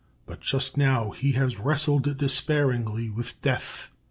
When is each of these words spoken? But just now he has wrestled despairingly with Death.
But 0.25 0.39
just 0.41 0.77
now 0.77 1.11
he 1.11 1.33
has 1.33 1.59
wrestled 1.59 2.17
despairingly 2.17 3.11
with 3.11 3.39
Death. 3.43 3.91